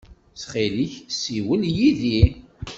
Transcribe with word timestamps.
Ttxil-k, 0.31 0.93
ssiwel 1.11 1.61
yid-i. 1.75 2.21